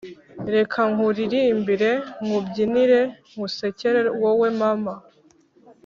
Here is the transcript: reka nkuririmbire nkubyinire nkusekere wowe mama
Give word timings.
reka 0.55 0.79
nkuririmbire 0.91 1.91
nkubyinire 2.23 2.99
nkusekere 3.29 3.99
wowe 4.21 4.47
mama 4.59 4.93